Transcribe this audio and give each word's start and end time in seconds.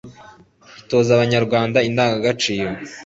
itoza 0.79 1.09
abanyarwanda 1.13 1.77
indangangaciro 1.89 2.71